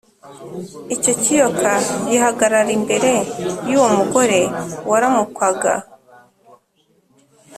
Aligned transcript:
Icyo 0.95 1.13
kiyoka 1.21 1.71
gihagarara 2.07 2.71
imbere 2.77 3.11
y’uwo 3.69 3.89
mugore 3.97 4.39
waramukwaga, 4.89 5.73